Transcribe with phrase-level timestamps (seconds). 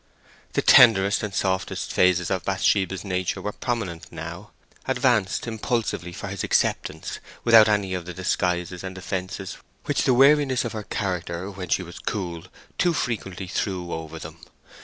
[0.53, 7.19] The tenderest and softest phases of Bathsheba's nature were prominent now—advanced impulsively for his acceptance,
[7.43, 11.83] without any of the disguises and defences which the wariness of her character when she
[11.83, 12.45] was cool
[12.79, 14.39] too frequently threw over them.